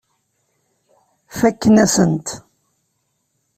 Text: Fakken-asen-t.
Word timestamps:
Fakken-asen-t. 1.37 2.27